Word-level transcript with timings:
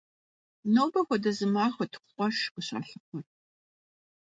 Нобэ 0.73 0.99
хуэдэ 1.05 1.31
зы 1.37 1.45
махуэт 1.53 1.93
къуэш 2.13 2.37
къыщалъыхъуэр. 2.53 3.25